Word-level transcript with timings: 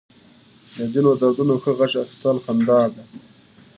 له 0.75 0.83
ځينو 0.93 1.11
دردونو 1.21 1.55
ښه 1.63 1.71
غچ 1.79 1.93
اخيستل 2.03 2.37
خندا 2.43 2.79
ده. 2.93 3.03